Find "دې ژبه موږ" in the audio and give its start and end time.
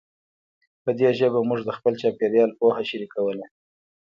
0.99-1.59